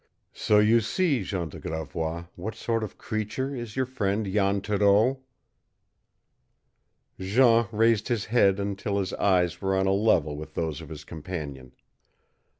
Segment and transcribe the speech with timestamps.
[0.33, 5.19] "So you see, Jean de Gravois, what sort of creature is your friend Jan Thoreau!"
[7.19, 11.03] Jean raised his head until his eyes were on a level with those of his
[11.03, 11.73] companion.